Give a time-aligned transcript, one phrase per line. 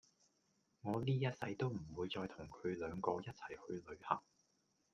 [0.81, 4.19] 我哩一世都唔會再同佢兩個一齊去旅行